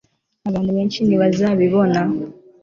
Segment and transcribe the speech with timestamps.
[0.49, 1.99] abantu benshi ntibazabibona